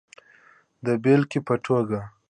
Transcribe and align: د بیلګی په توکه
د 0.85 0.87
بیلګی 1.03 1.39
په 1.47 1.55
توکه 1.63 2.01